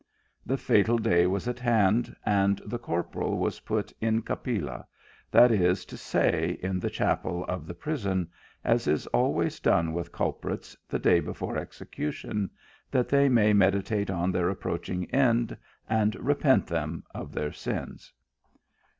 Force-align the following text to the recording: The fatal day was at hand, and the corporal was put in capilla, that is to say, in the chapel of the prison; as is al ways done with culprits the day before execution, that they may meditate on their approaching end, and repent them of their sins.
The 0.47 0.57
fatal 0.57 0.97
day 0.97 1.27
was 1.27 1.47
at 1.47 1.59
hand, 1.59 2.15
and 2.25 2.59
the 2.65 2.79
corporal 2.79 3.37
was 3.37 3.59
put 3.59 3.93
in 4.01 4.23
capilla, 4.23 4.87
that 5.29 5.51
is 5.51 5.85
to 5.85 5.95
say, 5.95 6.57
in 6.63 6.79
the 6.79 6.89
chapel 6.89 7.43
of 7.45 7.67
the 7.67 7.75
prison; 7.75 8.31
as 8.63 8.87
is 8.87 9.07
al 9.13 9.31
ways 9.31 9.59
done 9.59 9.93
with 9.93 10.11
culprits 10.11 10.75
the 10.89 10.97
day 10.97 11.19
before 11.19 11.55
execution, 11.55 12.49
that 12.89 13.09
they 13.09 13.29
may 13.29 13.53
meditate 13.53 14.09
on 14.09 14.31
their 14.31 14.49
approaching 14.49 15.05
end, 15.11 15.55
and 15.87 16.15
repent 16.15 16.65
them 16.65 17.03
of 17.13 17.31
their 17.31 17.51
sins. 17.51 18.11